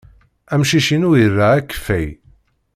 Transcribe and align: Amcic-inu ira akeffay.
Amcic-inu 0.53 1.09
ira 1.23 1.47
akeffay. 1.59 2.07